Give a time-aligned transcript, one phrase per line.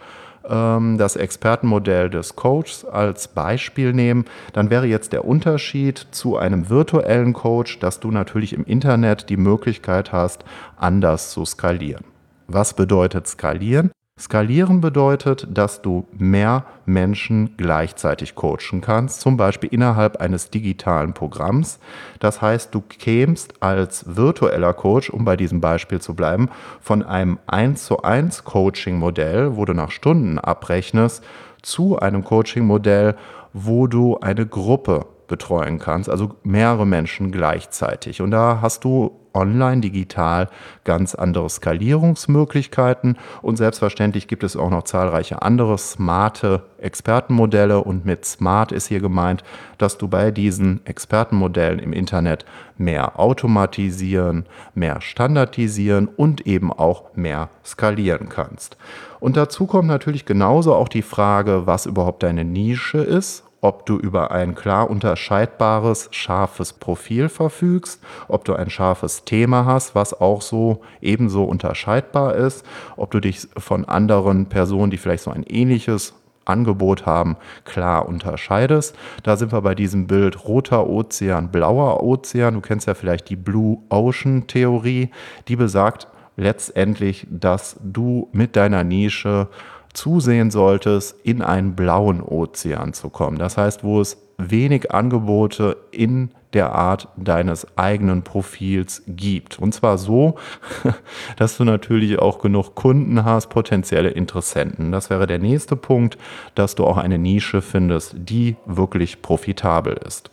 [0.48, 6.68] ähm, das Expertenmodell des Coaches als Beispiel nehmen, dann wäre jetzt der Unterschied zu einem
[6.68, 10.44] virtuellen Coach, dass du natürlich im Internet die Möglichkeit hast,
[10.76, 12.04] anders zu skalieren.
[12.46, 13.90] Was bedeutet skalieren?
[14.24, 21.78] Skalieren bedeutet, dass du mehr Menschen gleichzeitig coachen kannst, zum Beispiel innerhalb eines digitalen Programms.
[22.20, 26.48] Das heißt, du kämst als virtueller Coach, um bei diesem Beispiel zu bleiben,
[26.80, 31.22] von einem 1 zu 1 Coaching-Modell, wo du nach Stunden abrechnest,
[31.60, 33.16] zu einem Coaching-Modell,
[33.52, 38.22] wo du eine Gruppe betreuen kannst, also mehrere Menschen gleichzeitig.
[38.22, 40.48] Und da hast du online, digital
[40.84, 48.24] ganz andere Skalierungsmöglichkeiten und selbstverständlich gibt es auch noch zahlreiche andere smarte Expertenmodelle und mit
[48.24, 49.42] smart ist hier gemeint,
[49.78, 52.44] dass du bei diesen Expertenmodellen im Internet
[52.76, 58.76] mehr automatisieren, mehr standardisieren und eben auch mehr skalieren kannst.
[59.20, 63.96] Und dazu kommt natürlich genauso auch die Frage, was überhaupt deine Nische ist ob du
[63.96, 67.98] über ein klar unterscheidbares, scharfes Profil verfügst,
[68.28, 72.66] ob du ein scharfes Thema hast, was auch so ebenso unterscheidbar ist,
[72.98, 76.12] ob du dich von anderen Personen, die vielleicht so ein ähnliches
[76.44, 78.94] Angebot haben, klar unterscheidest.
[79.22, 82.52] Da sind wir bei diesem Bild roter Ozean, blauer Ozean.
[82.52, 85.08] Du kennst ja vielleicht die Blue Ocean Theorie,
[85.48, 89.48] die besagt letztendlich, dass du mit deiner Nische
[89.94, 93.38] zusehen solltest, in einen blauen Ozean zu kommen.
[93.38, 99.58] Das heißt, wo es wenig Angebote in der Art deines eigenen Profils gibt.
[99.58, 100.36] Und zwar so,
[101.36, 104.92] dass du natürlich auch genug Kunden hast, potenzielle Interessenten.
[104.92, 106.16] Das wäre der nächste Punkt,
[106.54, 110.30] dass du auch eine Nische findest, die wirklich profitabel ist.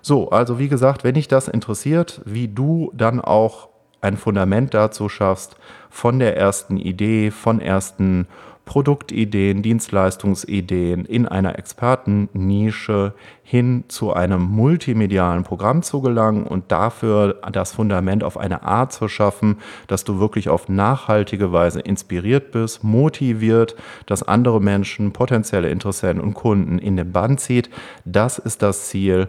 [0.00, 3.68] So, also wie gesagt, wenn dich das interessiert, wie du dann auch
[4.00, 5.56] ein Fundament dazu schaffst,
[5.88, 8.26] von der ersten Idee, von ersten
[8.64, 13.12] Produktideen, Dienstleistungsideen in einer Expertennische
[13.42, 19.08] hin zu einem multimedialen Programm zu gelangen und dafür das Fundament auf eine Art zu
[19.08, 23.76] schaffen, dass du wirklich auf nachhaltige Weise inspiriert bist, motiviert,
[24.06, 27.68] dass andere Menschen, potenzielle Interessenten und Kunden in den Band zieht.
[28.06, 29.28] Das ist das Ziel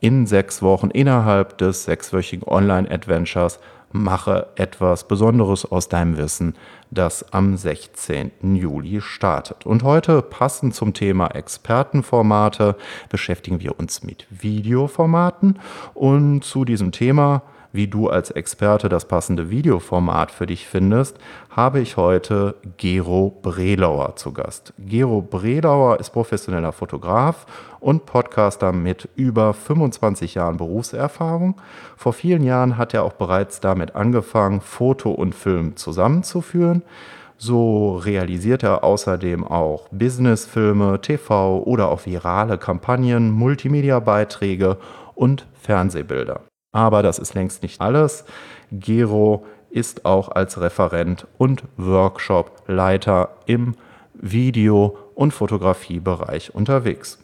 [0.00, 3.58] in sechs Wochen innerhalb des sechswöchigen Online-Adventures
[3.92, 6.54] mache etwas Besonderes aus deinem Wissen,
[6.90, 8.56] das am 16.
[8.56, 9.66] Juli startet.
[9.66, 12.76] Und heute, passend zum Thema Expertenformate,
[13.08, 15.58] beschäftigen wir uns mit Videoformaten.
[15.94, 17.42] Und zu diesem Thema
[17.72, 21.18] wie du als Experte das passende Videoformat für dich findest,
[21.50, 24.72] habe ich heute Gero Brelauer zu Gast.
[24.78, 27.46] Gero Brelauer ist professioneller Fotograf
[27.80, 31.60] und Podcaster mit über 25 Jahren Berufserfahrung.
[31.96, 36.82] Vor vielen Jahren hat er auch bereits damit angefangen, Foto und Film zusammenzuführen.
[37.36, 44.76] So realisiert er außerdem auch Businessfilme, TV oder auch virale Kampagnen, Multimedia-Beiträge
[45.14, 46.47] und Fernsehbilder.
[46.72, 48.24] Aber das ist längst nicht alles.
[48.70, 53.74] Gero ist auch als Referent und Workshop-Leiter im
[54.14, 57.18] Video- und Fotografiebereich unterwegs.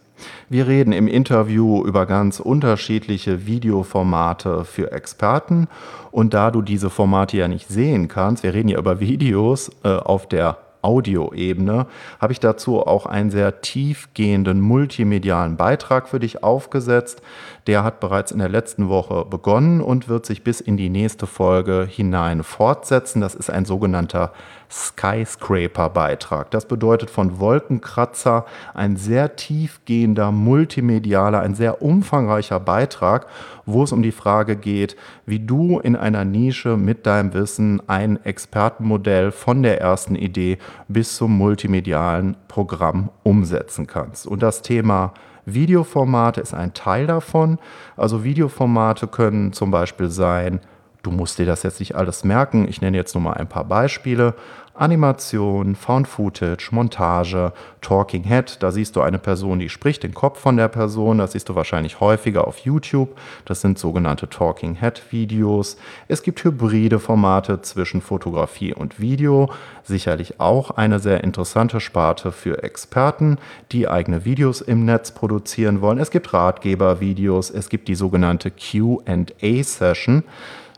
[0.49, 5.67] Wir reden im Interview über ganz unterschiedliche Videoformate für Experten.
[6.11, 9.89] Und da du diese Formate ja nicht sehen kannst, wir reden ja über Videos äh,
[9.89, 11.87] auf der Audioebene,
[12.21, 17.23] habe ich dazu auch einen sehr tiefgehenden multimedialen Beitrag für dich aufgesetzt.
[17.67, 21.27] Der hat bereits in der letzten Woche begonnen und wird sich bis in die nächste
[21.27, 23.21] Folge hinein fortsetzen.
[23.21, 24.33] Das ist ein sogenannter
[24.75, 26.51] Skyscraper-Beitrag.
[26.51, 28.45] Das bedeutet von Wolkenkratzer
[28.75, 33.27] ein sehr tiefgehender, multimedialer, ein sehr umfangreicher Beitrag,
[33.67, 38.23] wo es um die Frage geht, wie du in einer Nische mit deinem Wissen ein
[38.25, 44.27] Expertenmodell von der ersten Idee bis zum multimedialen Programm umsetzen kannst.
[44.27, 45.15] Und das Thema
[45.47, 47.59] Videoformate ist ein Teil davon.
[47.97, 50.61] Also Videoformate können zum Beispiel sein,
[51.05, 53.65] du musst dir das jetzt nicht alles merken, ich nenne jetzt nur mal ein paar
[53.65, 54.35] Beispiele.
[54.75, 58.57] Animation, Found Footage, Montage, Talking Head.
[58.61, 61.19] Da siehst du eine Person, die spricht den Kopf von der Person.
[61.19, 63.17] Das siehst du wahrscheinlich häufiger auf YouTube.
[63.45, 65.77] Das sind sogenannte Talking Head Videos.
[66.09, 69.51] Es gibt hybride Formate zwischen Fotografie und Video.
[69.85, 73.39] Sicherlich auch eine sehr interessante Sparte für Experten,
[73.71, 75.99] die eigene Videos im Netz produzieren wollen.
[75.99, 77.51] Es gibt Ratgebervideos.
[77.51, 80.25] Es gibt die sogenannte Q&A Session.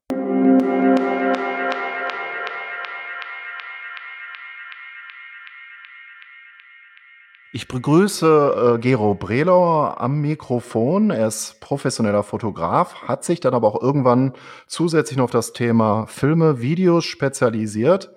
[7.57, 11.09] Ich begrüße äh, Gero Brelauer am Mikrofon.
[11.09, 14.33] Er ist professioneller Fotograf, hat sich dann aber auch irgendwann
[14.67, 18.11] zusätzlich noch auf das Thema Filme, Videos spezialisiert.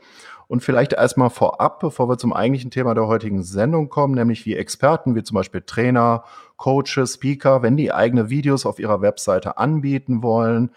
[0.46, 4.56] Und vielleicht erstmal vorab, bevor wir zum eigentlichen Thema der heutigen Sendung kommen, nämlich wie
[4.56, 6.24] Experten, wie zum Beispiel Trainer,
[6.58, 10.70] Coaches, Speaker, wenn die eigene Videos auf ihrer Webseite anbieten wollen,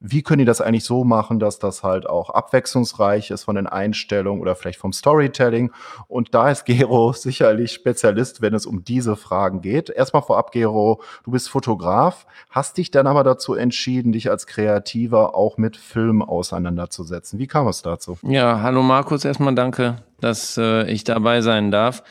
[0.00, 3.66] wie können die das eigentlich so machen, dass das halt auch abwechslungsreich ist von den
[3.66, 5.72] Einstellungen oder vielleicht vom Storytelling?
[6.08, 9.90] Und da ist Gero sicherlich Spezialist, wenn es um diese Fragen geht.
[9.90, 15.34] Erstmal vorab, Gero, du bist Fotograf, hast dich dann aber dazu entschieden, dich als Kreativer
[15.34, 17.38] auch mit Film auseinanderzusetzen.
[17.38, 18.18] Wie kam es dazu?
[18.22, 22.02] Ja, hallo Markus, erstmal danke, dass äh, ich dabei sein darf.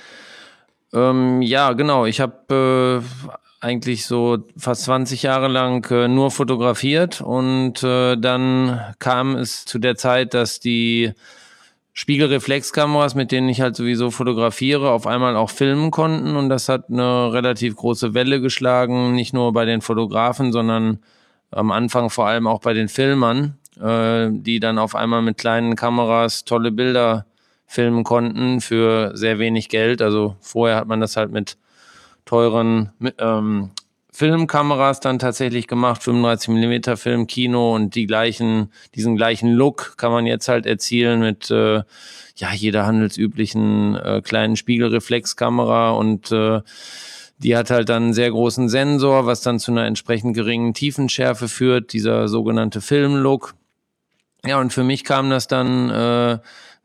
[0.93, 2.05] Ähm, ja, genau.
[2.05, 3.29] Ich habe äh,
[3.61, 9.79] eigentlich so fast 20 Jahre lang äh, nur fotografiert und äh, dann kam es zu
[9.79, 11.13] der Zeit, dass die
[11.99, 16.37] Spiegelreflexkameras, mit denen ich halt sowieso fotografiere, auf einmal auch filmen konnten.
[16.37, 20.99] Und das hat eine relativ große Welle geschlagen, nicht nur bei den Fotografen, sondern
[21.51, 25.75] am Anfang vor allem auch bei den Filmern, äh, die dann auf einmal mit kleinen
[25.75, 27.25] Kameras tolle Bilder
[27.65, 30.01] filmen konnten für sehr wenig Geld.
[30.01, 31.57] Also vorher hat man das halt mit
[32.29, 33.71] teuren ähm,
[34.11, 40.11] Filmkameras dann tatsächlich gemacht, 35 mm Film, Kino und die gleichen, diesen gleichen Look kann
[40.11, 41.81] man jetzt halt erzielen mit äh,
[42.35, 46.61] ja jeder handelsüblichen äh, kleinen Spiegelreflexkamera und äh,
[47.39, 51.47] die hat halt dann einen sehr großen Sensor, was dann zu einer entsprechend geringen Tiefenschärfe
[51.47, 53.55] führt, dieser sogenannte Filmlook.
[54.45, 56.37] Ja, und für mich kam das dann äh,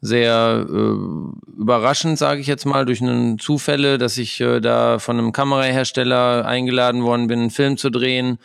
[0.04, 5.18] sehr äh, überraschend, sage ich jetzt mal, durch einen Zufälle, dass ich äh, da von
[5.18, 8.38] einem Kamerahersteller eingeladen worden bin, einen Film zu drehen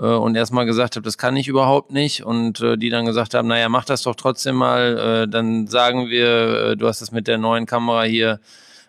[0.00, 2.24] äh, und erstmal gesagt habe, das kann ich überhaupt nicht.
[2.24, 6.08] Und äh, die dann gesagt haben, naja, mach das doch trotzdem mal, äh, dann sagen
[6.08, 8.40] wir, äh, du hast es mit der neuen Kamera hier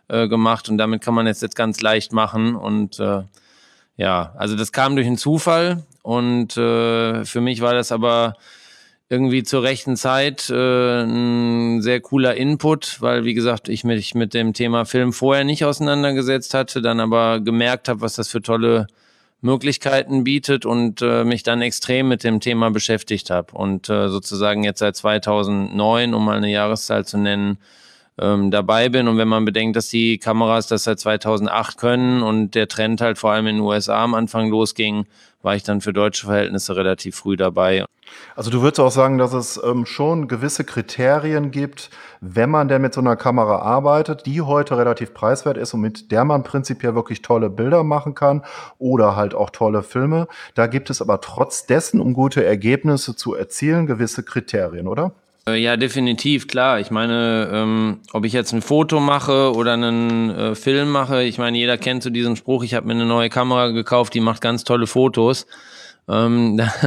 [0.08, 2.56] äh, gemacht und damit kann man es jetzt ganz leicht machen.
[2.56, 3.22] Und äh,
[3.98, 5.84] ja, also das kam durch einen Zufall.
[6.02, 8.36] Und äh, für mich war das aber
[9.10, 14.34] irgendwie zur rechten Zeit äh, ein sehr cooler Input, weil wie gesagt, ich mich mit
[14.34, 18.88] dem Thema Film vorher nicht auseinandergesetzt hatte, dann aber gemerkt habe, was das für tolle
[19.42, 24.64] Möglichkeiten bietet und äh, mich dann extrem mit dem Thema beschäftigt habe und äh, sozusagen
[24.64, 27.60] jetzt seit 2009, um mal eine Jahreszahl zu nennen,
[28.18, 29.08] ähm, dabei bin.
[29.08, 33.18] Und wenn man bedenkt, dass die Kameras das seit 2008 können und der Trend halt
[33.18, 35.06] vor allem in den USA am Anfang losging,
[35.46, 37.86] war ich dann für deutsche Verhältnisse relativ früh dabei.
[38.36, 41.90] Also du würdest auch sagen, dass es ähm, schon gewisse Kriterien gibt,
[42.22, 46.12] wenn man denn mit so einer Kamera arbeitet, die heute relativ preiswert ist und mit
[46.12, 48.44] der man prinzipiell wirklich tolle Bilder machen kann
[48.78, 50.28] oder halt auch tolle Filme.
[50.56, 55.14] Da gibt es aber trotz dessen, um gute Ergebnisse zu erzielen, gewisse Kriterien, oder?
[55.48, 56.80] Äh, ja, definitiv, klar.
[56.80, 61.38] Ich meine, ähm, ob ich jetzt ein Foto mache oder einen äh, Film mache, ich
[61.38, 64.42] meine, jeder kennt so diesen Spruch, ich habe mir eine neue Kamera gekauft, die macht
[64.42, 65.46] ganz tolle Fotos.
[66.08, 66.58] Ähm,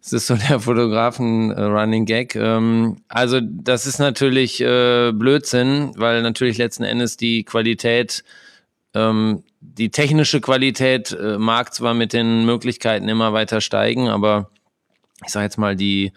[0.00, 2.36] das ist so der Fotografen-Running Gag.
[2.36, 8.22] Ähm, also das ist natürlich äh, Blödsinn, weil natürlich letzten Endes die Qualität,
[8.94, 14.50] ähm, die technische Qualität äh, mag zwar mit den Möglichkeiten immer weiter steigen, aber
[15.24, 16.12] ich sage jetzt mal die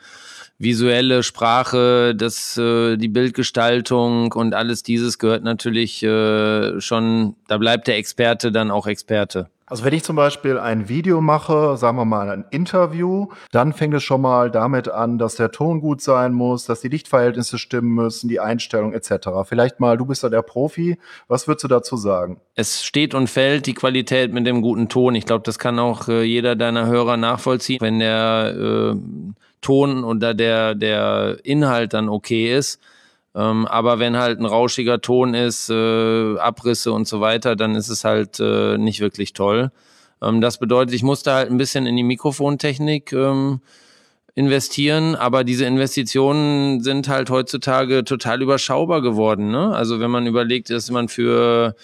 [0.60, 7.88] visuelle Sprache, das, äh, die Bildgestaltung und alles dieses gehört natürlich äh, schon, da bleibt
[7.88, 9.50] der Experte dann auch Experte.
[9.70, 13.94] Also wenn ich zum Beispiel ein Video mache, sagen wir mal ein Interview, dann fängt
[13.96, 17.94] es schon mal damit an, dass der Ton gut sein muss, dass die Lichtverhältnisse stimmen
[17.94, 19.28] müssen, die Einstellung etc.
[19.44, 20.98] Vielleicht mal, du bist da der Profi,
[21.28, 22.40] was würdest du dazu sagen?
[22.56, 25.16] Es steht und fällt die Qualität mit dem guten Ton.
[25.16, 27.80] Ich glaube, das kann auch äh, jeder deiner Hörer nachvollziehen.
[27.82, 28.96] Wenn der äh,
[29.62, 32.80] Ton oder der, der Inhalt dann okay ist.
[33.36, 37.90] Ähm, aber wenn halt ein rauschiger Ton ist, äh, Abrisse und so weiter, dann ist
[37.90, 39.72] es halt äh, nicht wirklich toll.
[40.22, 43.62] Ähm, das bedeutet, ich musste halt ein bisschen in die Mikrofontechnik ähm,
[44.34, 49.52] investieren, aber diese Investitionen sind halt heutzutage total überschaubar geworden.
[49.52, 49.76] Ne?
[49.76, 51.76] Also wenn man überlegt, dass man für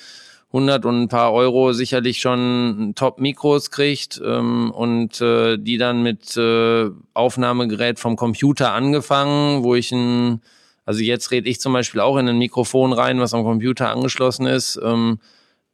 [0.54, 6.38] 100 und ein paar Euro sicherlich schon Top-Mikros kriegt ähm, und äh, die dann mit
[6.38, 10.42] äh, Aufnahmegerät vom Computer angefangen, wo ich ein,
[10.86, 14.46] also jetzt rede ich zum Beispiel auch in ein Mikrofon rein, was am Computer angeschlossen
[14.46, 14.80] ist.
[14.84, 15.18] Ähm,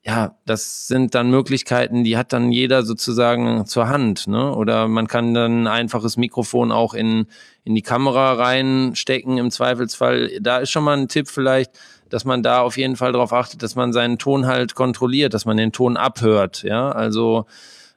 [0.01, 4.55] ja, das sind dann Möglichkeiten, die hat dann jeder sozusagen zur Hand, ne?
[4.55, 7.27] Oder man kann dann ein einfaches Mikrofon auch in,
[7.65, 10.39] in die Kamera reinstecken im Zweifelsfall.
[10.39, 11.71] Da ist schon mal ein Tipp vielleicht,
[12.09, 15.45] dass man da auf jeden Fall darauf achtet, dass man seinen Ton halt kontrolliert, dass
[15.45, 16.63] man den Ton abhört.
[16.63, 17.45] Ja, also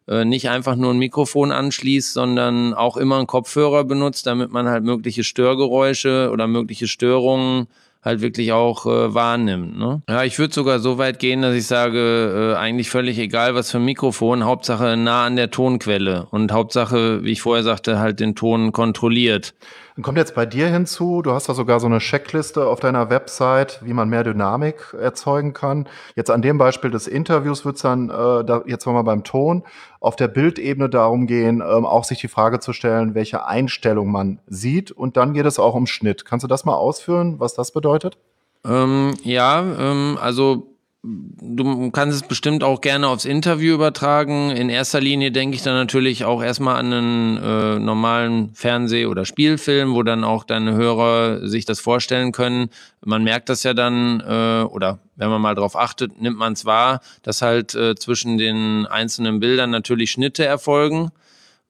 [0.08, 4.68] äh, nicht einfach nur ein Mikrofon anschließt, sondern auch immer einen Kopfhörer benutzt, damit man
[4.68, 7.68] halt mögliche Störgeräusche oder mögliche Störungen
[8.02, 9.78] halt wirklich auch äh, wahrnimmt.
[9.78, 10.02] Ne?
[10.08, 13.70] Ja, ich würde sogar so weit gehen, dass ich sage, äh, eigentlich völlig egal, was
[13.70, 18.20] für ein Mikrofon, Hauptsache nah an der Tonquelle und Hauptsache, wie ich vorher sagte, halt
[18.20, 19.54] den Ton kontrolliert.
[19.94, 23.10] Dann kommt jetzt bei dir hinzu, du hast da sogar so eine Checkliste auf deiner
[23.10, 25.86] Website, wie man mehr Dynamik erzeugen kann.
[26.16, 29.64] Jetzt an dem Beispiel des Interviews wird es dann, äh, da, jetzt mal beim Ton,
[30.00, 34.40] auf der Bildebene darum gehen, ähm, auch sich die Frage zu stellen, welche Einstellung man
[34.46, 34.90] sieht.
[34.90, 36.24] Und dann geht es auch um Schnitt.
[36.24, 38.16] Kannst du das mal ausführen, was das bedeutet?
[38.64, 40.71] Ähm, ja, ähm, also
[41.04, 44.50] du kannst es bestimmt auch gerne aufs Interview übertragen.
[44.50, 49.24] In erster Linie denke ich dann natürlich auch erstmal an einen äh, normalen Fernseh- oder
[49.24, 52.70] Spielfilm, wo dann auch deine Hörer sich das vorstellen können.
[53.04, 56.64] Man merkt das ja dann, äh, oder wenn man mal drauf achtet, nimmt man es
[56.64, 61.10] wahr, dass halt äh, zwischen den einzelnen Bildern natürlich Schnitte erfolgen.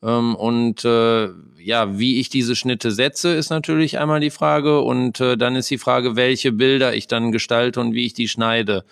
[0.03, 4.81] Ähm, und äh, ja, wie ich diese Schnitte setze, ist natürlich einmal die Frage.
[4.81, 8.29] Und äh, dann ist die Frage, welche Bilder ich dann gestalte und wie ich die
[8.29, 8.85] schneide.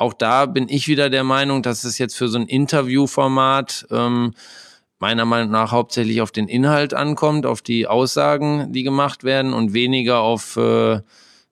[0.00, 4.32] Auch da bin ich wieder der Meinung, dass es jetzt für so ein Interviewformat ähm,
[4.98, 9.74] meiner Meinung nach hauptsächlich auf den Inhalt ankommt, auf die Aussagen, die gemacht werden und
[9.74, 11.00] weniger auf äh,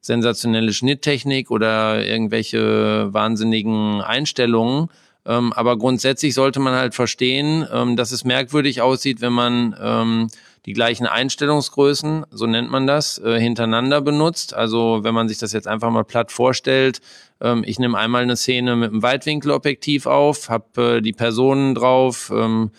[0.01, 4.89] sensationelle Schnitttechnik oder irgendwelche wahnsinnigen Einstellungen.
[5.27, 10.29] Ähm, aber grundsätzlich sollte man halt verstehen, ähm, dass es merkwürdig aussieht, wenn man ähm,
[10.69, 14.53] die gleichen Einstellungsgrößen, so nennt man das, äh, hintereinander benutzt.
[14.53, 17.01] Also wenn man sich das jetzt einfach mal platt vorstellt,
[17.41, 22.31] ähm, ich nehme einmal eine Szene mit einem Weitwinkelobjektiv auf, habe äh, die Personen drauf
[22.35, 22.71] ähm,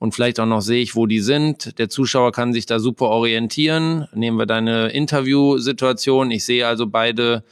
[0.00, 1.78] und vielleicht auch noch sehe ich, wo die sind.
[1.78, 4.08] Der Zuschauer kann sich da super orientieren.
[4.12, 6.32] Nehmen wir deine Interviewsituation.
[6.32, 7.44] Ich sehe also beide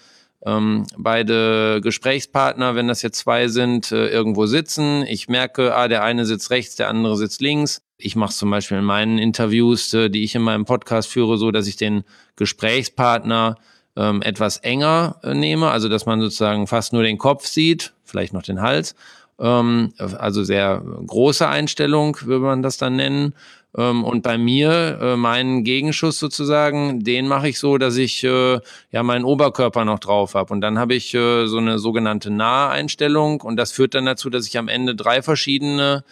[0.45, 5.05] ähm, beide Gesprächspartner, wenn das jetzt zwei sind, äh, irgendwo sitzen.
[5.07, 7.86] Ich merke, ah, der eine sitzt rechts, der andere sitzt links.
[7.99, 11.51] Ich mache zum Beispiel in meinen Interviews, äh, die ich in meinem Podcast führe, so,
[11.51, 12.05] dass ich den
[12.37, 13.57] Gesprächspartner
[13.97, 18.33] ähm, etwas enger äh, nehme, also dass man sozusagen fast nur den Kopf sieht, vielleicht
[18.33, 18.95] noch den Hals.
[19.39, 23.35] Ähm, also sehr große Einstellung, würde man das dann nennen.
[23.77, 28.61] Ähm, und bei mir, äh, meinen Gegenschuss sozusagen, den mache ich so, dass ich äh,
[28.91, 30.53] ja meinen Oberkörper noch drauf habe.
[30.53, 34.47] Und dann habe ich äh, so eine sogenannte Naheinstellung und das führt dann dazu, dass
[34.47, 36.05] ich am Ende drei verschiedene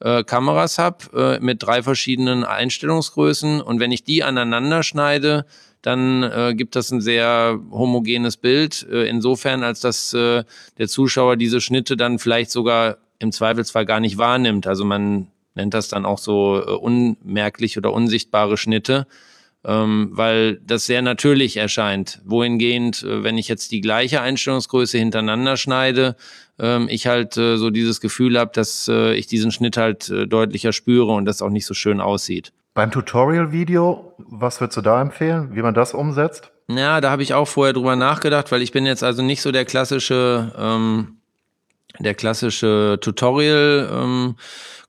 [0.00, 3.60] äh, Kameras habe äh, mit drei verschiedenen Einstellungsgrößen.
[3.60, 5.44] Und wenn ich die aneinander schneide,
[5.82, 8.86] dann äh, gibt das ein sehr homogenes Bild.
[8.90, 10.44] Äh, insofern, als dass äh,
[10.78, 14.66] der Zuschauer diese Schnitte dann vielleicht sogar im Zweifelsfall gar nicht wahrnimmt.
[14.66, 19.06] Also man nennt das dann auch so äh, unmerklich oder unsichtbare Schnitte,
[19.68, 22.22] ähm, weil das sehr natürlich erscheint.
[22.24, 26.16] Wohingehend, äh, wenn ich jetzt die gleiche Einstellungsgröße hintereinander schneide,
[26.58, 30.26] ähm, ich halt äh, so dieses Gefühl habe, dass äh, ich diesen Schnitt halt äh,
[30.26, 32.54] deutlicher spüre und das auch nicht so schön aussieht.
[32.72, 36.50] Beim Tutorial-Video, was würdest du da empfehlen, wie man das umsetzt?
[36.70, 39.52] Ja, da habe ich auch vorher drüber nachgedacht, weil ich bin jetzt also nicht so
[39.52, 41.18] der klassische, ähm,
[41.98, 43.90] der klassische Tutorial.
[43.92, 44.36] Ähm,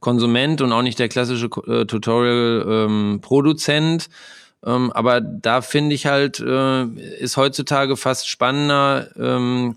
[0.01, 4.03] und auch nicht der klassische äh, Tutorial-Produzent.
[4.03, 4.09] Ähm,
[4.65, 6.85] ähm, aber da finde ich halt, äh,
[7.19, 9.75] ist heutzutage fast spannender, ähm,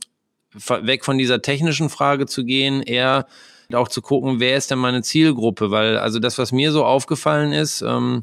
[0.54, 3.26] weg von dieser technischen Frage zu gehen, eher
[3.72, 5.70] auch zu gucken, wer ist denn meine Zielgruppe?
[5.70, 8.22] Weil, also das, was mir so aufgefallen ist, ähm,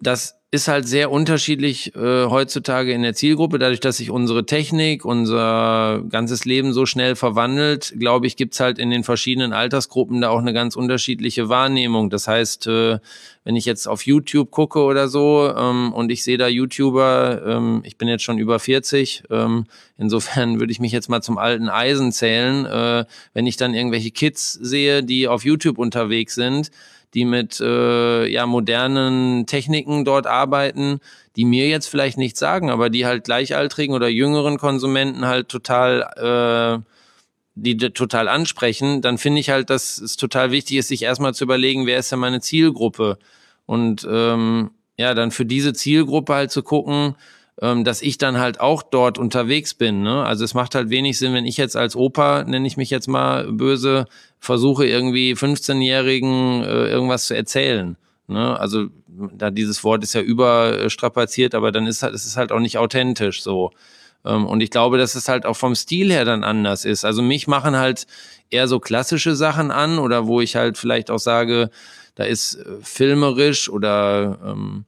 [0.00, 3.58] dass ist halt sehr unterschiedlich äh, heutzutage in der Zielgruppe.
[3.58, 8.78] Dadurch, dass sich unsere Technik, unser ganzes Leben so schnell verwandelt, glaube ich, gibt's halt
[8.78, 12.10] in den verschiedenen Altersgruppen da auch eine ganz unterschiedliche Wahrnehmung.
[12.10, 12.98] Das heißt, äh,
[13.42, 17.82] wenn ich jetzt auf YouTube gucke oder so ähm, und ich sehe da YouTuber, ähm,
[17.84, 19.66] ich bin jetzt schon über 40, ähm,
[19.98, 22.66] insofern würde ich mich jetzt mal zum alten Eisen zählen.
[22.66, 23.04] Äh,
[23.34, 26.70] wenn ich dann irgendwelche Kids sehe, die auf YouTube unterwegs sind,
[27.16, 31.00] die mit äh, ja, modernen Techniken dort arbeiten,
[31.34, 36.82] die mir jetzt vielleicht nichts sagen, aber die halt gleichaltrigen oder jüngeren Konsumenten halt total,
[36.82, 36.84] äh,
[37.54, 41.44] die total ansprechen, dann finde ich halt, dass es total wichtig ist, sich erstmal zu
[41.44, 43.18] überlegen, wer ist denn meine Zielgruppe?
[43.64, 47.14] Und ähm, ja, dann für diese Zielgruppe halt zu gucken,
[47.62, 50.02] ähm, dass ich dann halt auch dort unterwegs bin.
[50.02, 50.24] Ne?
[50.24, 53.08] Also es macht halt wenig Sinn, wenn ich jetzt als Opa, nenne ich mich jetzt
[53.08, 54.06] mal böse,
[54.40, 57.96] versuche irgendwie 15-Jährigen äh, irgendwas zu erzählen.
[58.28, 58.58] Ne?
[58.58, 58.86] Also
[59.32, 62.78] da dieses Wort ist ja überstrapaziert, aber dann ist halt, es ist halt auch nicht
[62.78, 63.70] authentisch so.
[64.24, 67.04] Ähm, und ich glaube, dass es halt auch vom Stil her dann anders ist.
[67.04, 68.06] Also mich machen halt
[68.50, 71.70] eher so klassische Sachen an oder wo ich halt vielleicht auch sage,
[72.16, 74.84] da ist äh, filmerisch oder ähm,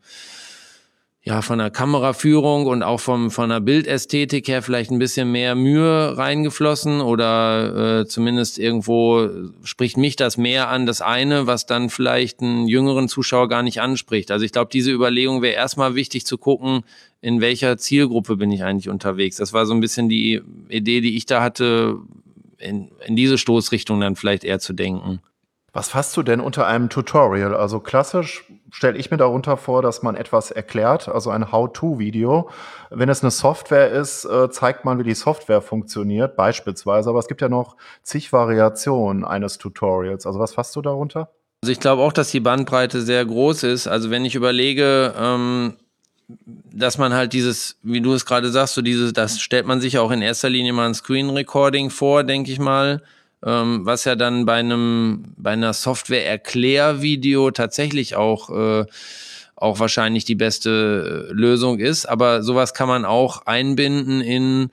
[1.29, 5.55] ja, von der Kameraführung und auch vom, von der Bildästhetik her vielleicht ein bisschen mehr
[5.55, 9.29] Mühe reingeflossen oder äh, zumindest irgendwo
[9.63, 13.83] spricht mich das mehr an, das eine, was dann vielleicht einen jüngeren Zuschauer gar nicht
[13.83, 14.31] anspricht.
[14.31, 16.81] Also ich glaube, diese Überlegung wäre erstmal wichtig zu gucken,
[17.21, 19.37] in welcher Zielgruppe bin ich eigentlich unterwegs.
[19.37, 21.99] Das war so ein bisschen die Idee, die ich da hatte,
[22.57, 25.21] in, in diese Stoßrichtung dann vielleicht eher zu denken.
[25.73, 27.55] Was fasst du denn unter einem Tutorial?
[27.55, 32.49] Also klassisch stelle ich mir darunter vor, dass man etwas erklärt, also ein How-to-Video.
[32.91, 37.11] Wenn es eine Software ist, äh, zeigt man, wie die Software funktioniert, beispielsweise.
[37.11, 40.27] Aber es gibt ja noch zig Variationen eines Tutorials.
[40.27, 41.31] Also was fasst du darunter?
[41.63, 43.89] Also ich glaube auch, dass die Bandbreite sehr groß ist.
[43.89, 45.75] Also wenn ich überlege, ähm,
[46.73, 49.99] dass man halt dieses, wie du es gerade sagst, so dieses, das stellt man sich
[49.99, 53.03] auch in erster Linie mal ein Screen Recording vor, denke ich mal
[53.45, 58.87] ähm, was ja dann bei einem bei einer Software-Erklärvideo tatsächlich auch äh,
[59.61, 62.07] auch wahrscheinlich die beste äh, Lösung ist.
[62.07, 64.71] Aber sowas kann man auch einbinden in,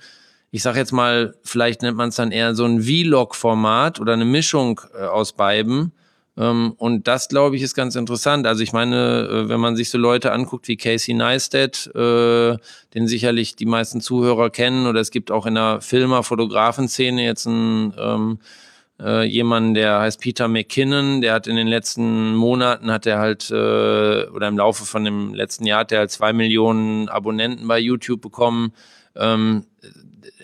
[0.51, 4.25] ich sag jetzt mal, vielleicht nennt man es dann eher so ein Vlog-Format oder eine
[4.25, 5.91] Mischung äh, aus beiden.
[6.38, 8.45] Ähm, und das, glaube ich, ist ganz interessant.
[8.45, 12.58] Also ich meine, äh, wenn man sich so Leute anguckt wie Casey Neistat, äh,
[12.93, 17.93] den sicherlich die meisten Zuhörer kennen, oder es gibt auch in der Filmer-Fotografen-Szene jetzt einen
[17.98, 18.39] ähm,
[19.00, 23.52] äh, jemanden, der heißt Peter McKinnon, der hat in den letzten Monaten hat er halt
[23.52, 28.21] oder im Laufe von dem letzten Jahr hat er halt zwei Millionen Abonnenten bei YouTube
[28.21, 28.71] bekommen
[29.17, 29.65] ähm,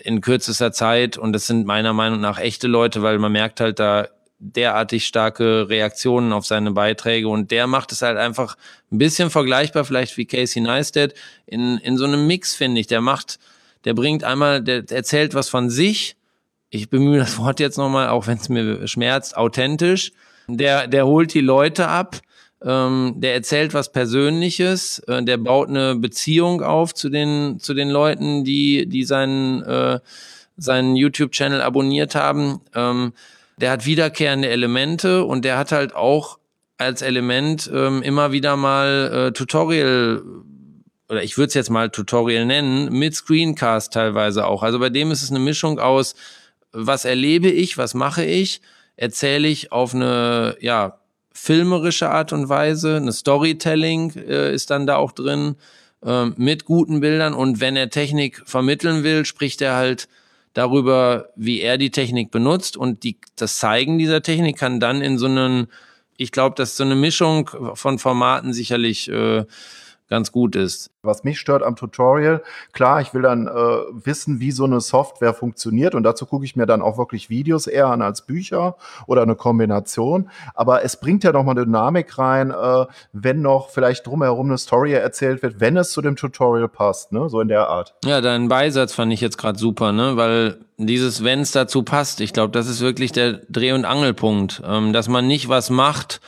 [0.04, 3.78] in kürzester Zeit und das sind meiner Meinung nach echte Leute, weil man merkt halt
[3.78, 4.08] da
[4.42, 8.56] derartig starke Reaktionen auf seine Beiträge und der macht es halt einfach
[8.90, 11.14] ein bisschen vergleichbar vielleicht wie Casey Neistat
[11.46, 12.88] in, in so einem Mix, finde ich.
[12.88, 13.38] Der macht,
[13.84, 16.16] der bringt einmal, der erzählt was von sich,
[16.70, 20.12] ich bemühe das Wort jetzt nochmal, auch wenn es mir schmerzt, authentisch.
[20.48, 22.20] Der, der holt die Leute ab,
[22.64, 27.90] ähm, der erzählt was Persönliches, äh, der baut eine Beziehung auf zu den, zu den
[27.90, 30.00] Leuten, die, die seinen, äh,
[30.56, 32.60] seinen YouTube-Channel abonniert haben.
[32.74, 33.12] Ähm,
[33.56, 36.38] der hat wiederkehrende Elemente und der hat halt auch
[36.78, 40.22] als Element ähm, immer wieder mal äh, Tutorial
[41.12, 44.62] oder ich würde es jetzt mal Tutorial nennen, mit Screencast teilweise auch.
[44.62, 46.14] Also bei dem ist es eine Mischung aus,
[46.72, 48.62] was erlebe ich, was mache ich,
[48.96, 50.98] erzähle ich auf eine ja
[51.34, 55.56] filmerische Art und Weise, eine Storytelling äh, ist dann da auch drin
[56.04, 60.08] äh, mit guten Bildern und wenn er Technik vermitteln will, spricht er halt
[60.54, 62.76] darüber, wie er die Technik benutzt.
[62.76, 65.68] Und die, das Zeigen dieser Technik kann dann in so einen,
[66.16, 69.44] ich glaube, dass so eine Mischung von Formaten sicherlich äh,
[70.12, 70.90] ganz gut ist.
[71.02, 72.42] Was mich stört am Tutorial,
[72.74, 76.54] klar, ich will dann äh, wissen, wie so eine Software funktioniert und dazu gucke ich
[76.54, 80.28] mir dann auch wirklich Videos eher an als Bücher oder eine Kombination.
[80.54, 85.42] Aber es bringt ja nochmal Dynamik rein, äh, wenn noch vielleicht drumherum eine Story erzählt
[85.42, 87.30] wird, wenn es zu dem Tutorial passt, ne?
[87.30, 87.94] so in der Art.
[88.04, 90.18] Ja, deinen Beisatz fand ich jetzt gerade super, ne?
[90.18, 94.62] weil dieses, wenn es dazu passt, ich glaube, das ist wirklich der Dreh- und Angelpunkt,
[94.62, 96.20] ähm, dass man nicht was macht,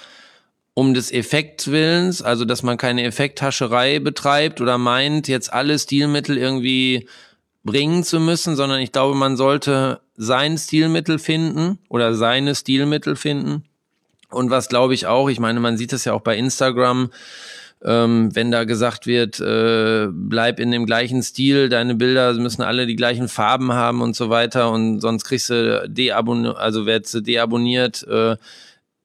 [0.75, 6.37] um des Effekts willens, also dass man keine Effekthascherei betreibt oder meint, jetzt alle Stilmittel
[6.37, 7.09] irgendwie
[7.63, 13.65] bringen zu müssen, sondern ich glaube, man sollte sein Stilmittel finden oder seine Stilmittel finden.
[14.31, 17.11] Und was glaube ich auch, ich meine, man sieht das ja auch bei Instagram,
[17.85, 22.87] ähm, wenn da gesagt wird, äh, bleib in dem gleichen Stil, deine Bilder müssen alle
[22.87, 27.21] die gleichen Farben haben und so weiter und sonst kriegst du deabonniert, also werdst du
[27.21, 28.03] deabonniert.
[28.09, 28.37] Äh,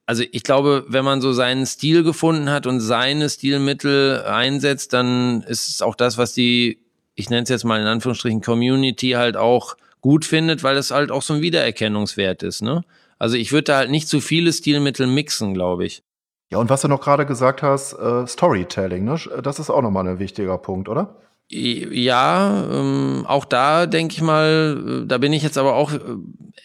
[0.10, 5.44] also ich glaube, wenn man so seinen Stil gefunden hat und seine Stilmittel einsetzt, dann
[5.44, 6.80] ist es auch das, was die,
[7.14, 11.12] ich nenne es jetzt mal in Anführungsstrichen, Community halt auch gut findet, weil es halt
[11.12, 12.64] auch so ein Wiedererkennungswert ist.
[12.64, 12.84] Ne?
[13.20, 16.02] Also ich würde da halt nicht zu viele Stilmittel mixen, glaube ich.
[16.50, 19.16] Ja, und was du noch gerade gesagt hast, äh, Storytelling, ne?
[19.44, 21.18] das ist auch nochmal ein wichtiger Punkt, oder?
[21.52, 25.98] Ja, ähm, auch da denke ich mal, äh, da bin ich jetzt aber auch äh,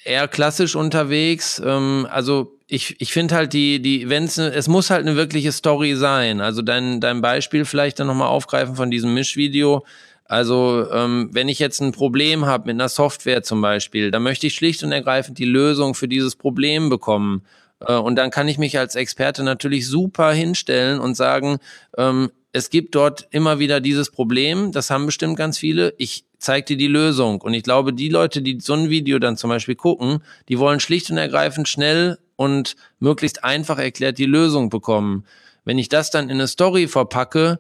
[0.05, 1.61] eher klassisch unterwegs.
[1.65, 5.53] Ähm, also ich, ich finde halt die, die, wenn es, es muss halt eine wirkliche
[5.53, 6.43] Story sein.
[6.43, 9.87] Also dein, dein Beispiel vielleicht dann nochmal aufgreifen von diesem Mischvideo.
[10.27, 14.47] Also ähm, wenn ich jetzt ein Problem habe mit einer Software zum Beispiel, dann möchte
[14.47, 17.43] ich schlicht und ergreifend die Lösung für dieses Problem bekommen.
[17.81, 21.59] Äh, und dann kann ich mich als Experte natürlich super hinstellen und sagen,
[21.97, 25.93] ähm, es gibt dort immer wieder dieses Problem, das haben bestimmt ganz viele.
[25.99, 27.41] Ich zeig dir die Lösung.
[27.41, 30.79] Und ich glaube, die Leute, die so ein Video dann zum Beispiel gucken, die wollen
[30.79, 35.25] schlicht und ergreifend schnell und möglichst einfach erklärt die Lösung bekommen.
[35.65, 37.59] Wenn ich das dann in eine Story verpacke,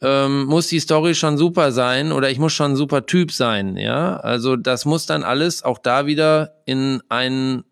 [0.00, 3.76] ähm, muss die Story schon super sein oder ich muss schon ein super Typ sein,
[3.76, 4.18] ja.
[4.18, 7.64] Also das muss dann alles auch da wieder in einen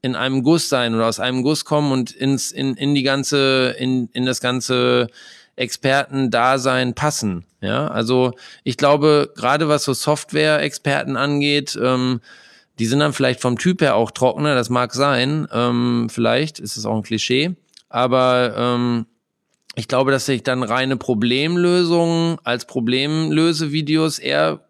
[0.00, 3.74] in einem Guss sein oder aus einem Guss kommen und ins in in die ganze
[3.78, 5.08] in in das ganze
[5.56, 7.44] Experten-Dasein passen.
[7.60, 8.32] Ja, also
[8.64, 12.20] ich glaube, gerade was so Software-Experten angeht, ähm,
[12.78, 15.46] die sind dann vielleicht vom Typ her auch trockener, das mag sein.
[15.52, 17.54] Ähm, vielleicht ist es auch ein Klischee.
[17.88, 19.06] Aber ähm,
[19.74, 24.60] ich glaube, dass ich dann reine Problemlösungen als Problemlösevideos eher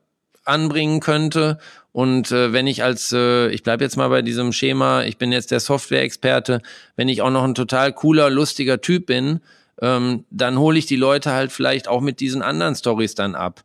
[0.45, 1.59] anbringen könnte.
[1.93, 5.31] Und äh, wenn ich als, äh, ich bleibe jetzt mal bei diesem Schema, ich bin
[5.31, 6.63] jetzt der Software-Experte,
[6.97, 9.41] wenn ich auch noch ein total cooler, lustiger Typ bin,
[9.83, 13.63] ähm, dann hole ich die Leute halt vielleicht auch mit diesen anderen Stories dann ab.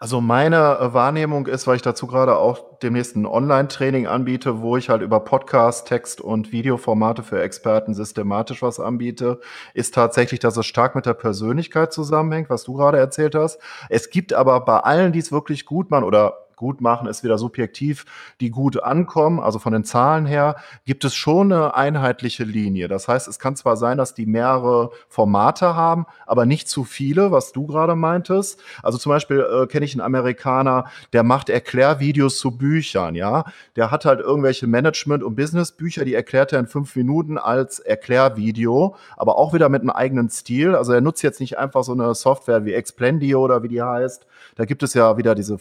[0.00, 4.76] Also meine äh, Wahrnehmung ist, weil ich dazu gerade auch demnächst ein Online-Training anbiete, wo
[4.76, 9.40] ich halt über Podcast, Text und Videoformate für Experten systematisch was anbiete,
[9.74, 13.60] ist tatsächlich, dass es stark mit der Persönlichkeit zusammenhängt, was du gerade erzählt hast.
[13.88, 17.38] Es gibt aber bei allen, die es wirklich gut machen oder gut machen, ist wieder
[17.38, 18.04] subjektiv,
[18.40, 19.40] die gut ankommen.
[19.40, 22.88] Also von den Zahlen her gibt es schon eine einheitliche Linie.
[22.88, 27.32] Das heißt, es kann zwar sein, dass die mehrere Formate haben, aber nicht zu viele,
[27.32, 28.60] was du gerade meintest.
[28.82, 33.44] Also zum Beispiel äh, kenne ich einen Amerikaner, der macht Erklärvideos zu Büchern, ja.
[33.76, 38.96] Der hat halt irgendwelche Management- und Businessbücher, die erklärt er in fünf Minuten als Erklärvideo,
[39.16, 40.74] aber auch wieder mit einem eigenen Stil.
[40.74, 44.26] Also er nutzt jetzt nicht einfach so eine Software wie Explendio oder wie die heißt.
[44.56, 45.58] Da gibt es ja wieder diese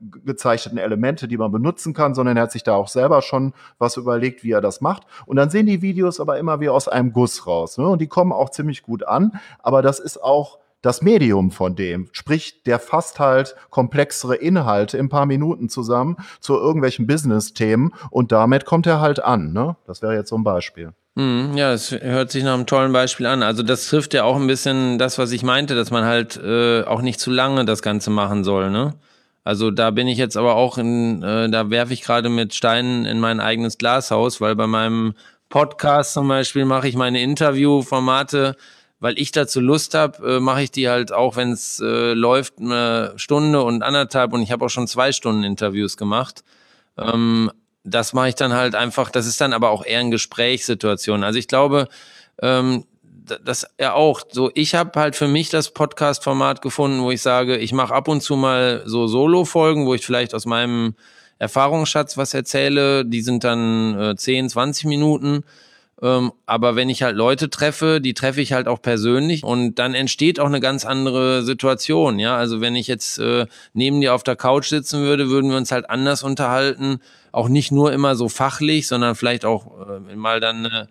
[0.00, 3.96] vorgezeichneten Elemente, die man benutzen kann, sondern er hat sich da auch selber schon was
[3.96, 5.02] überlegt, wie er das macht.
[5.26, 7.78] Und dann sehen die Videos aber immer wie aus einem Guss raus.
[7.78, 7.86] Ne?
[7.86, 9.32] Und die kommen auch ziemlich gut an.
[9.58, 12.08] Aber das ist auch das Medium von dem.
[12.12, 18.64] Sprich, der fasst halt komplexere Inhalte in paar Minuten zusammen zu irgendwelchen Business-Themen und damit
[18.64, 19.52] kommt er halt an.
[19.52, 19.76] Ne?
[19.86, 20.94] Das wäre jetzt so ein Beispiel.
[21.16, 23.42] Mhm, ja, das hört sich nach einem tollen Beispiel an.
[23.42, 26.84] Also das trifft ja auch ein bisschen das, was ich meinte, dass man halt äh,
[26.84, 28.94] auch nicht zu lange das Ganze machen soll, ne?
[29.50, 33.04] Also da bin ich jetzt aber auch in, äh, da werfe ich gerade mit Steinen
[33.04, 35.14] in mein eigenes Glashaus, weil bei meinem
[35.48, 38.54] Podcast zum Beispiel mache ich meine Interviewformate,
[39.00, 42.60] weil ich dazu Lust habe, äh, mache ich die halt auch, wenn es äh, läuft,
[42.60, 46.44] eine Stunde und anderthalb und ich habe auch schon zwei Stunden Interviews gemacht.
[46.96, 47.50] Ähm,
[47.82, 51.24] das mache ich dann halt einfach, das ist dann aber auch eher eine Gesprächssituation.
[51.24, 51.88] Also ich glaube,
[52.40, 52.84] ähm,
[53.44, 57.56] das ja auch so, ich habe halt für mich das Podcast-Format gefunden, wo ich sage,
[57.56, 60.94] ich mache ab und zu mal so Solo-Folgen, wo ich vielleicht aus meinem
[61.38, 63.04] Erfahrungsschatz was erzähle.
[63.04, 65.44] Die sind dann äh, 10, 20 Minuten.
[66.02, 69.94] Ähm, aber wenn ich halt Leute treffe, die treffe ich halt auch persönlich und dann
[69.94, 72.18] entsteht auch eine ganz andere Situation.
[72.18, 75.58] Ja, also wenn ich jetzt äh, neben dir auf der Couch sitzen würde, würden wir
[75.58, 77.00] uns halt anders unterhalten.
[77.32, 80.86] Auch nicht nur immer so fachlich, sondern vielleicht auch äh, mal dann, äh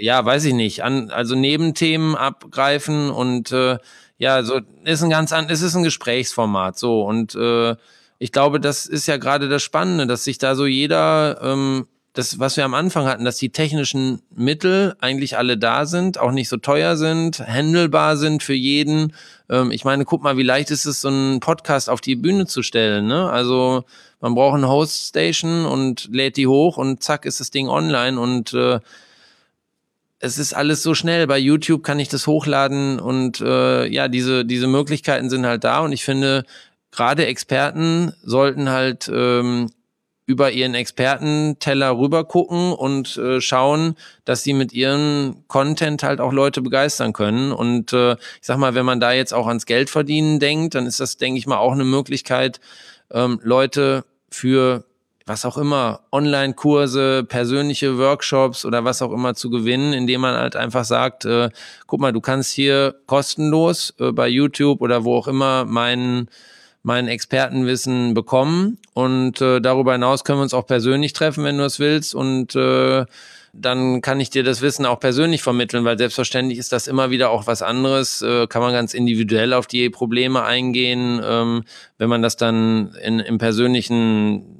[0.00, 3.78] ja, weiß ich nicht, an, also Nebenthemen abgreifen und äh,
[4.18, 7.76] ja, so ist ein ganz an, es ist ein Gesprächsformat so und äh,
[8.18, 11.86] ich glaube, das ist ja gerade das Spannende, dass sich da so jeder ähm,
[12.16, 16.32] das, was wir am Anfang hatten, dass die technischen Mittel eigentlich alle da sind, auch
[16.32, 19.12] nicht so teuer sind, handelbar sind für jeden.
[19.50, 22.46] Ähm, ich meine, guck mal, wie leicht ist es, so einen Podcast auf die Bühne
[22.46, 23.06] zu stellen.
[23.06, 23.28] Ne?
[23.28, 23.84] Also
[24.20, 28.54] man braucht eine Host-Station und lädt die hoch und zack ist das Ding online und
[28.54, 28.80] äh,
[30.18, 31.26] es ist alles so schnell.
[31.26, 35.80] Bei YouTube kann ich das hochladen und äh, ja, diese, diese Möglichkeiten sind halt da
[35.80, 36.44] und ich finde,
[36.90, 39.68] gerade Experten sollten halt ähm,
[40.26, 46.32] über ihren Expertenteller rüber gucken und äh, schauen, dass sie mit ihrem Content halt auch
[46.32, 47.52] Leute begeistern können.
[47.52, 50.86] Und äh, ich sag mal, wenn man da jetzt auch ans Geld verdienen denkt, dann
[50.86, 52.60] ist das, denke ich mal, auch eine Möglichkeit,
[53.12, 54.84] ähm, Leute für
[55.26, 60.54] was auch immer, Online-Kurse, persönliche Workshops oder was auch immer zu gewinnen, indem man halt
[60.54, 61.50] einfach sagt, äh,
[61.88, 66.28] guck mal, du kannst hier kostenlos äh, bei YouTube oder wo auch immer meinen
[66.84, 68.78] mein Expertenwissen bekommen.
[68.94, 72.14] Und äh, darüber hinaus können wir uns auch persönlich treffen, wenn du es willst.
[72.14, 73.04] Und äh,
[73.52, 77.30] dann kann ich dir das Wissen auch persönlich vermitteln, weil selbstverständlich ist das immer wieder
[77.30, 78.22] auch was anderes.
[78.22, 81.64] Äh, kann man ganz individuell auf die Probleme eingehen, ähm,
[81.98, 84.55] wenn man das dann in, im persönlichen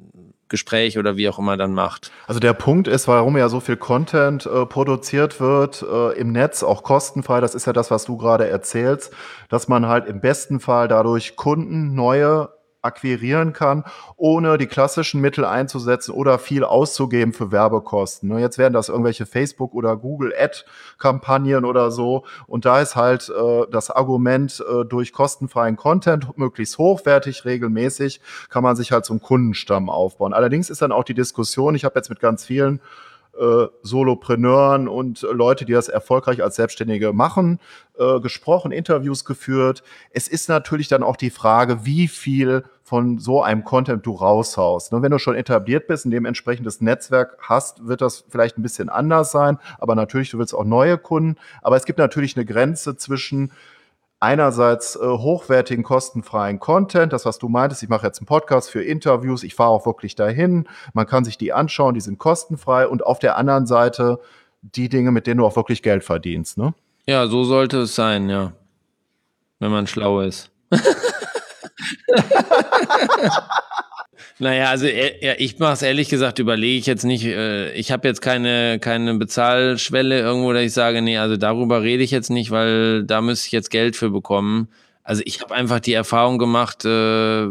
[0.49, 2.11] Gespräch oder wie auch immer dann macht.
[2.25, 6.63] Also der Punkt ist, warum ja so viel Content äh, produziert wird äh, im Netz,
[6.63, 9.13] auch kostenfrei, das ist ja das, was du gerade erzählst,
[9.49, 12.49] dass man halt im besten Fall dadurch Kunden, neue
[12.81, 13.83] akquirieren kann,
[14.15, 18.29] ohne die klassischen Mittel einzusetzen oder viel auszugeben für Werbekosten.
[18.29, 22.25] Ne, jetzt werden das irgendwelche Facebook- oder Google-Ad-Kampagnen oder so.
[22.47, 28.63] Und da ist halt äh, das Argument, äh, durch kostenfreien Content, möglichst hochwertig, regelmäßig, kann
[28.63, 30.33] man sich halt zum Kundenstamm aufbauen.
[30.33, 32.81] Allerdings ist dann auch die Diskussion, ich habe jetzt mit ganz vielen
[33.39, 37.59] äh, Solopreneuren und Leute, die das erfolgreich als Selbstständige machen,
[37.97, 39.83] äh, gesprochen, Interviews geführt.
[40.11, 44.93] Es ist natürlich dann auch die Frage, wie viel von so einem Content du raushaust.
[44.93, 48.63] Und ne, wenn du schon etabliert bist und dementsprechendes Netzwerk hast, wird das vielleicht ein
[48.63, 49.57] bisschen anders sein.
[49.77, 51.35] Aber natürlich, du willst auch neue Kunden.
[51.61, 53.51] Aber es gibt natürlich eine Grenze zwischen
[54.19, 58.81] einerseits äh, hochwertigen, kostenfreien Content, das, was du meintest, ich mache jetzt einen Podcast für
[58.83, 63.05] Interviews, ich fahre auch wirklich dahin, man kann sich die anschauen, die sind kostenfrei und
[63.05, 64.19] auf der anderen Seite
[64.61, 66.73] die Dinge, mit denen du auch wirklich Geld verdienst, ne?
[67.05, 68.53] Ja, so sollte es sein, ja.
[69.59, 70.51] Wenn man schlau ist.
[74.39, 77.25] Naja, also äh, ja, ich mache es ehrlich gesagt, überlege ich jetzt nicht.
[77.25, 82.03] Äh, ich habe jetzt keine, keine Bezahlschwelle irgendwo, dass ich sage, nee, also darüber rede
[82.03, 84.69] ich jetzt nicht, weil da müsste ich jetzt Geld für bekommen.
[85.03, 87.47] Also ich habe einfach die Erfahrung gemacht, äh,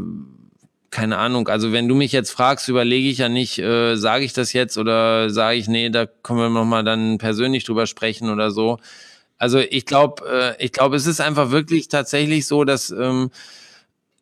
[0.90, 4.32] keine Ahnung, also wenn du mich jetzt fragst, überlege ich ja nicht, äh, sage ich
[4.32, 8.50] das jetzt oder sage ich, nee, da können wir nochmal dann persönlich drüber sprechen oder
[8.52, 8.78] so.
[9.38, 13.30] Also ich glaube, äh, ich glaube, es ist einfach wirklich tatsächlich so, dass ähm,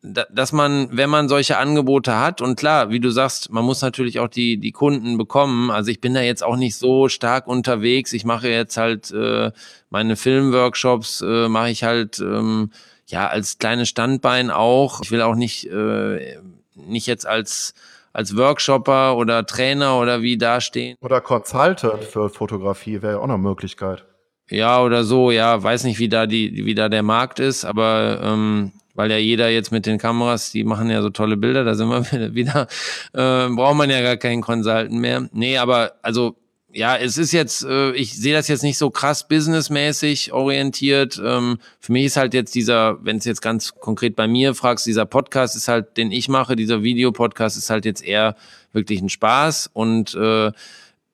[0.05, 4.19] dass man, wenn man solche Angebote hat, und klar, wie du sagst, man muss natürlich
[4.19, 5.71] auch die, die Kunden bekommen.
[5.71, 8.13] Also ich bin da jetzt auch nicht so stark unterwegs.
[8.13, 9.51] Ich mache jetzt halt äh,
[9.89, 12.71] meine Filmworkshops, äh, mache ich halt ähm,
[13.07, 15.01] ja als kleines Standbein auch.
[15.03, 16.37] Ich will auch nicht, äh,
[16.75, 17.73] nicht jetzt als
[18.15, 20.95] als Workshopper oder Trainer oder wie dastehen.
[21.01, 24.05] Oder Consultant für Fotografie wäre ja auch eine Möglichkeit.
[24.49, 28.21] Ja, oder so, ja, weiß nicht, wie da die, wie da der Markt ist, aber
[28.23, 31.75] ähm, weil ja jeder jetzt mit den Kameras, die machen ja so tolle Bilder, da
[31.75, 32.67] sind wir wieder,
[33.13, 35.29] äh, braucht man ja gar keinen Consultant mehr.
[35.31, 36.35] Nee, aber also
[36.75, 41.21] ja, es ist jetzt, äh, ich sehe das jetzt nicht so krass businessmäßig orientiert.
[41.23, 44.85] Ähm, für mich ist halt jetzt dieser, wenn es jetzt ganz konkret bei mir fragst,
[44.85, 48.35] dieser Podcast ist halt, den ich mache, dieser Videopodcast ist halt jetzt eher
[48.73, 50.51] wirklich ein Spaß und äh,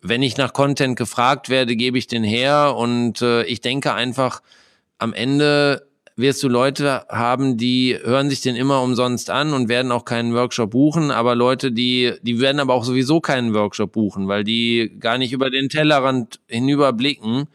[0.01, 4.41] wenn ich nach Content gefragt werde, gebe ich den her und äh, ich denke einfach,
[4.97, 5.87] am Ende
[6.21, 10.33] wirst du Leute haben, die hören sich den immer umsonst an und werden auch keinen
[10.33, 14.95] Workshop buchen, aber Leute, die, die werden aber auch sowieso keinen Workshop buchen, weil die
[14.99, 17.47] gar nicht über den Tellerrand hinüberblicken.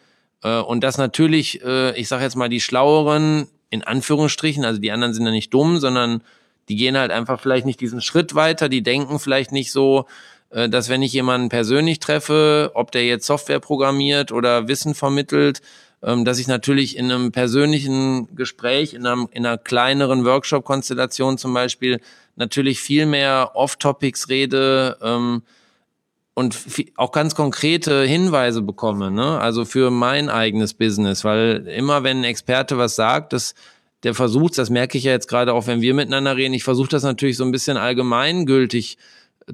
[0.43, 4.93] Äh, und das natürlich, äh, ich sage jetzt mal, die Schlaueren, in Anführungsstrichen, also die
[4.93, 6.23] anderen sind ja nicht dumm, sondern
[6.69, 10.07] die gehen halt einfach vielleicht nicht diesen Schritt weiter, die denken vielleicht nicht so,
[10.51, 15.61] äh, dass wenn ich jemanden persönlich treffe, ob der jetzt Software programmiert oder Wissen vermittelt,
[16.01, 22.01] dass ich natürlich in einem persönlichen Gespräch, in, einem, in einer kleineren Workshop-Konstellation zum Beispiel,
[22.37, 25.43] natürlich viel mehr Off-Topics rede ähm,
[26.35, 26.59] und
[26.97, 29.41] auch ganz konkrete Hinweise bekomme, ne?
[29.41, 33.55] also für mein eigenes Business, weil immer wenn ein Experte was sagt, das
[34.03, 36.91] der versucht, das merke ich ja jetzt gerade auch, wenn wir miteinander reden, ich versuche
[36.91, 38.99] das natürlich so ein bisschen allgemeingültig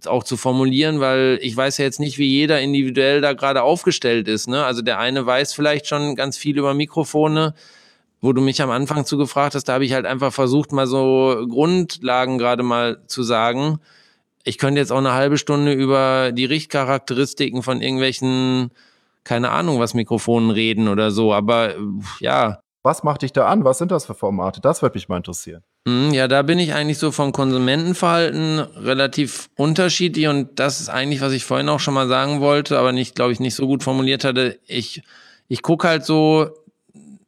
[0.06, 4.26] auch zu formulieren, weil ich weiß ja jetzt nicht, wie jeder individuell da gerade aufgestellt
[4.28, 4.48] ist.
[4.48, 4.64] Ne?
[4.64, 7.54] Also der eine weiß vielleicht schon ganz viel über Mikrofone,
[8.20, 10.86] wo du mich am Anfang zu gefragt hast, da habe ich halt einfach versucht, mal
[10.86, 13.80] so Grundlagen gerade mal zu sagen.
[14.44, 18.70] Ich könnte jetzt auch eine halbe Stunde über die Richtcharakteristiken von irgendwelchen,
[19.24, 21.74] keine Ahnung, was Mikrofonen reden oder so, aber
[22.20, 22.60] ja.
[22.84, 23.64] Was macht dich da an?
[23.64, 24.60] Was sind das für Formate?
[24.60, 25.62] Das würde mich mal interessieren.
[25.86, 31.20] Hm, ja, da bin ich eigentlich so vom Konsumentenverhalten relativ unterschiedlich und das ist eigentlich,
[31.20, 33.82] was ich vorhin auch schon mal sagen wollte, aber nicht, glaube ich, nicht so gut
[33.82, 34.60] formuliert hatte.
[34.66, 35.02] Ich,
[35.48, 36.50] ich gucke halt so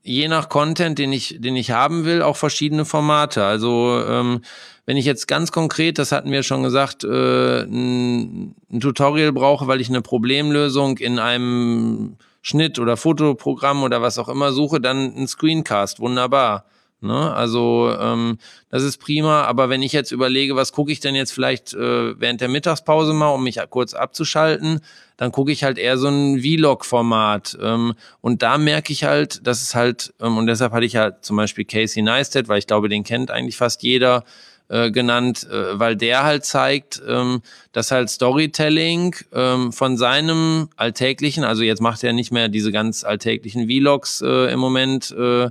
[0.04, 3.42] je nach Content, den ich, den ich haben will, auch verschiedene Formate.
[3.42, 4.42] Also ähm,
[4.86, 9.66] wenn ich jetzt ganz konkret, das hatten wir schon gesagt, äh, ein, ein Tutorial brauche,
[9.66, 15.14] weil ich eine Problemlösung in einem Schnitt oder Fotoprogramm oder was auch immer suche, dann
[15.16, 16.66] ein Screencast, wunderbar.
[17.04, 17.32] Ne?
[17.34, 18.38] Also ähm,
[18.70, 22.18] das ist prima, aber wenn ich jetzt überlege, was gucke ich denn jetzt vielleicht äh,
[22.18, 24.80] während der Mittagspause mal, um mich kurz abzuschalten,
[25.16, 27.58] dann gucke ich halt eher so ein Vlog-Format.
[27.62, 31.24] Ähm, und da merke ich halt, dass es halt, ähm, und deshalb hatte ich halt
[31.24, 34.24] zum Beispiel Casey Neistat, weil ich glaube, den kennt eigentlich fast jeder,
[34.68, 41.44] äh, genannt, äh, weil der halt zeigt, ähm, dass halt Storytelling ähm, von seinem alltäglichen,
[41.44, 45.50] also jetzt macht er nicht mehr diese ganz alltäglichen Vlogs äh, im Moment, äh,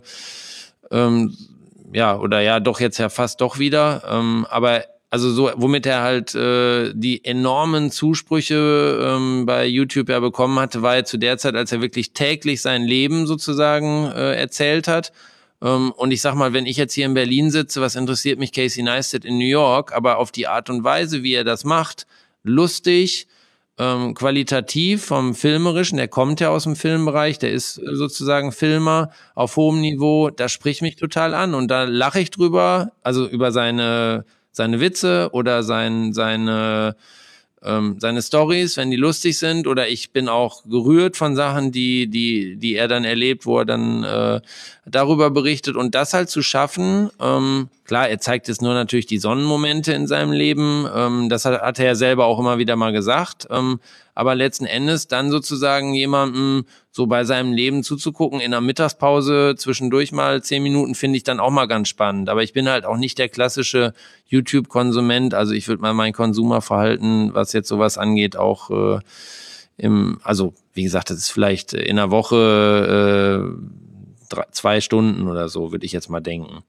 [0.93, 1.35] ähm,
[1.91, 4.03] ja, oder ja, doch jetzt ja fast doch wieder.
[4.09, 10.19] Ähm, aber also so, womit er halt äh, die enormen Zusprüche ähm, bei YouTube ja
[10.19, 14.33] bekommen hatte, war ja zu der Zeit, als er wirklich täglich sein Leben sozusagen äh,
[14.33, 15.11] erzählt hat.
[15.61, 18.53] Ähm, und ich sag mal, wenn ich jetzt hier in Berlin sitze, was interessiert mich
[18.53, 19.93] Casey Neistat in New York?
[19.93, 22.07] Aber auf die Art und Weise, wie er das macht,
[22.43, 23.27] lustig,
[23.79, 29.55] ähm, qualitativ vom Filmerischen, der kommt ja aus dem Filmbereich, der ist sozusagen Filmer auf
[29.55, 34.25] hohem Niveau, das spricht mich total an und da lache ich drüber, also über seine,
[34.51, 36.95] seine Witze oder sein, seine
[37.63, 42.07] ähm, seine Stories, wenn die lustig sind, oder ich bin auch gerührt von Sachen, die,
[42.07, 44.41] die, die er dann erlebt, wo er dann äh,
[44.85, 47.09] darüber berichtet und das halt zu schaffen.
[47.21, 50.87] Ähm, klar, er zeigt jetzt nur natürlich die Sonnenmomente in seinem Leben.
[50.95, 53.45] Ähm, das hat, hat er ja selber auch immer wieder mal gesagt.
[53.51, 53.79] Ähm,
[54.15, 60.11] aber letzten Endes dann sozusagen jemandem so bei seinem Leben zuzugucken in der Mittagspause zwischendurch
[60.11, 62.29] mal zehn Minuten finde ich dann auch mal ganz spannend.
[62.29, 63.93] Aber ich bin halt auch nicht der klassische
[64.25, 65.35] YouTube-Konsument.
[65.35, 69.01] Also ich würde mal mein Konsumerverhalten, was jetzt sowas angeht, auch äh,
[69.77, 75.47] im, also wie gesagt, das ist vielleicht in einer Woche äh, drei, zwei Stunden oder
[75.47, 76.63] so, würde ich jetzt mal denken.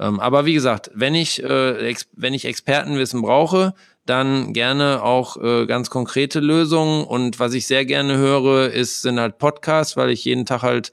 [0.00, 3.74] Ähm, aber wie gesagt, wenn ich, äh, wenn ich Expertenwissen brauche,
[4.06, 7.04] dann gerne auch äh, ganz konkrete Lösungen.
[7.04, 10.92] Und was ich sehr gerne höre, ist, sind halt Podcasts, weil ich jeden Tag halt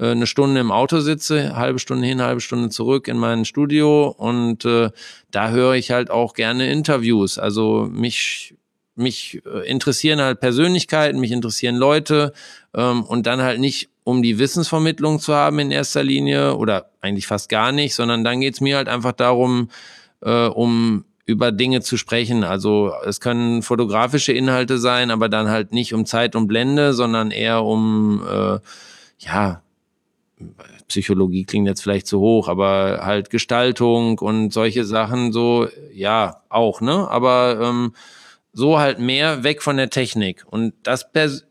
[0.00, 4.08] äh, eine Stunde im Auto sitze, halbe Stunde hin, halbe Stunde zurück in mein Studio
[4.08, 4.90] und äh,
[5.30, 7.38] da höre ich halt auch gerne Interviews.
[7.38, 8.56] Also mich
[9.00, 12.32] mich äh, interessieren halt Persönlichkeiten, mich interessieren Leute
[12.74, 17.26] ähm, und dann halt nicht um die Wissensvermittlung zu haben in erster Linie oder eigentlich
[17.26, 19.70] fast gar nicht, sondern dann geht's mir halt einfach darum,
[20.22, 22.42] äh, um über Dinge zu sprechen.
[22.42, 27.30] Also es können fotografische Inhalte sein, aber dann halt nicht um Zeit und Blende, sondern
[27.30, 28.58] eher um, äh,
[29.18, 29.62] ja,
[30.88, 36.80] Psychologie klingt jetzt vielleicht zu hoch, aber halt Gestaltung und solche Sachen so, ja, auch,
[36.80, 37.08] ne?
[37.08, 37.92] Aber ähm,
[38.52, 40.44] so halt mehr weg von der Technik.
[40.46, 41.06] Und das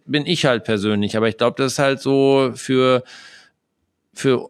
[0.05, 1.15] bin ich halt persönlich.
[1.15, 3.03] Aber ich glaube, das ist halt so für,
[4.13, 4.49] für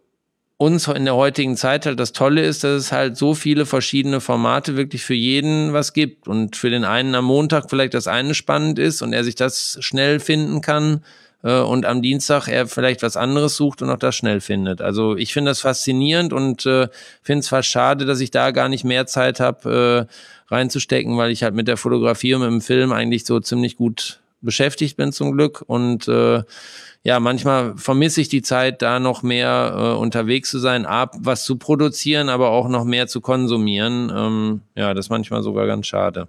[0.57, 4.19] uns in der heutigen Zeit halt das Tolle ist, dass es halt so viele verschiedene
[4.19, 6.27] Formate wirklich für jeden was gibt.
[6.27, 9.77] Und für den einen am Montag vielleicht das eine spannend ist und er sich das
[9.79, 11.03] schnell finden kann
[11.43, 14.81] äh, und am Dienstag er vielleicht was anderes sucht und auch das schnell findet.
[14.81, 16.87] Also ich finde das faszinierend und äh,
[17.21, 20.13] finde es fast schade, dass ich da gar nicht mehr Zeit habe äh,
[20.51, 24.21] reinzustecken, weil ich halt mit der Fotografie und mit dem Film eigentlich so ziemlich gut
[24.41, 26.43] beschäftigt bin zum Glück und äh,
[27.03, 31.45] ja, manchmal vermisse ich die Zeit, da noch mehr äh, unterwegs zu sein, ab was
[31.45, 34.11] zu produzieren, aber auch noch mehr zu konsumieren.
[34.15, 36.27] Ähm, ja, das ist manchmal sogar ganz schade.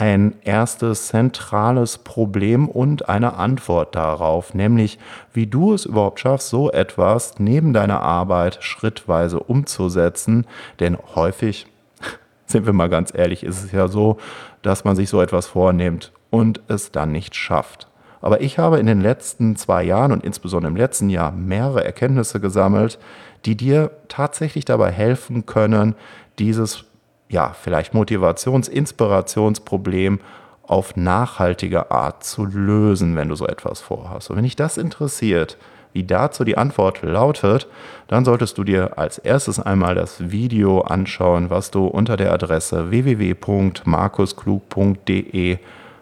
[0.00, 4.98] ein erstes zentrales Problem und eine Antwort darauf, nämlich
[5.32, 10.46] wie du es überhaupt schaffst, so etwas neben deiner Arbeit schrittweise umzusetzen.
[10.80, 11.66] Denn häufig,
[12.46, 14.18] sind wir mal ganz ehrlich, ist es ja so,
[14.62, 17.88] dass man sich so etwas vornimmt und es dann nicht schafft.
[18.20, 22.40] Aber ich habe in den letzten zwei Jahren und insbesondere im letzten Jahr mehrere Erkenntnisse
[22.40, 22.98] gesammelt,
[23.44, 25.96] die dir tatsächlich dabei helfen können,
[26.38, 26.84] dieses
[27.32, 30.20] ja, vielleicht Motivations-, Inspirationsproblem
[30.62, 34.30] auf nachhaltige Art zu lösen, wenn du so etwas vorhast.
[34.30, 35.56] Und wenn dich das interessiert,
[35.92, 37.66] wie dazu die Antwort lautet,
[38.06, 42.90] dann solltest du dir als erstes einmal das Video anschauen, was du unter der Adresse
[42.90, 45.58] www.markusklug.de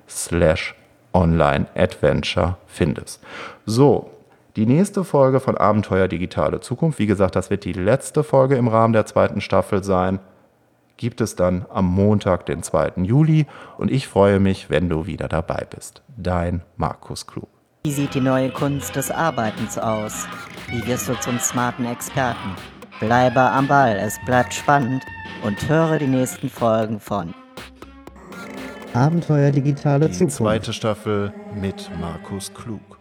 [0.08, 0.76] slash
[1.12, 3.20] Online-Adventure findest.
[3.66, 4.10] So,
[4.56, 8.68] die nächste Folge von Abenteuer Digitale Zukunft, wie gesagt, das wird die letzte Folge im
[8.68, 10.20] Rahmen der zweiten Staffel sein,
[11.00, 13.02] gibt es dann am Montag, den 2.
[13.02, 13.46] Juli.
[13.78, 16.02] Und ich freue mich, wenn du wieder dabei bist.
[16.18, 17.48] Dein Markus Klug.
[17.84, 20.26] Wie sieht die neue Kunst des Arbeitens aus?
[20.68, 22.54] Wie wirst du zum smarten Experten?
[23.00, 25.02] Bleibe am Ball, es bleibt spannend
[25.42, 27.32] und höre die nächsten Folgen von
[28.92, 30.36] Abenteuer digitale Die Zukunft.
[30.36, 32.99] zweite Staffel mit Markus Klug.